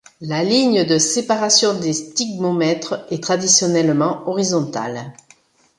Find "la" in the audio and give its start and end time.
0.21-0.43